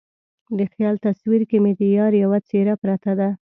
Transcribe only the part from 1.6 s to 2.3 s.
مې د یار